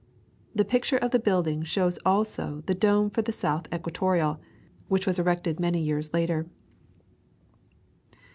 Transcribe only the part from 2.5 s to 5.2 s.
the dome for the South equatorial, which was